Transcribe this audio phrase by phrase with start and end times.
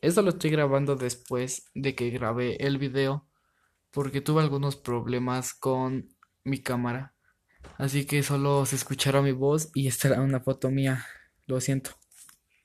[0.00, 3.28] Esto lo estoy grabando después de que grabé el video
[3.90, 6.08] porque tuve algunos problemas con
[6.44, 7.14] mi cámara.
[7.78, 11.04] Así que solo se escuchará mi voz y estará una foto mía.
[11.46, 11.90] Lo siento.